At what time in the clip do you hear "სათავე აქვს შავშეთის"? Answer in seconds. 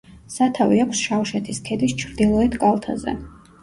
0.35-1.63